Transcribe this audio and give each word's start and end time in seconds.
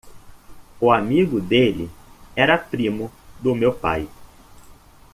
O 0.79 0.91
amigo 0.91 1.39
dele 1.39 1.87
era 2.35 2.57
primo 2.57 3.11
do 3.39 3.53
meu 3.53 3.71
pai. 3.71 4.09